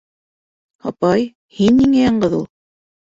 [0.91, 1.27] —Апай,
[1.57, 2.43] һин ниңә яңғыҙ ул?